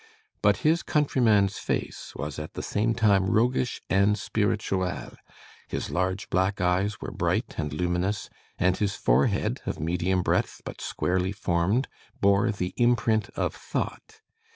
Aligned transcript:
But 0.41 0.57
his 0.65 0.81
countryman's 0.81 1.59
face 1.59 2.13
was 2.15 2.39
at 2.39 2.53
the 2.55 2.63
same 2.63 2.95
time 2.95 3.29
roguish 3.29 3.79
and 3.87 4.17
spirituelle, 4.17 5.15
his 5.67 5.91
large 5.91 6.27
black 6.31 6.59
eyes 6.59 6.99
were 6.99 7.11
bright 7.11 7.53
and 7.59 7.71
luminous, 7.71 8.27
and 8.57 8.75
his 8.77 8.95
forehead, 8.95 9.61
of 9.67 9.79
medium 9.79 10.23
breadth 10.23 10.61
but 10.65 10.81
squarely 10.81 11.31
formed, 11.33 11.87
bore 12.19 12.51
the 12.51 12.73
imprint 12.77 13.29
of 13.35 13.53
thought. 13.53 14.21